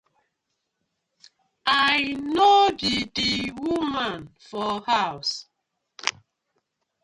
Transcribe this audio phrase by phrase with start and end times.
[1.99, 1.99] I
[2.35, 3.31] no bi di
[3.65, 5.31] woman for haws.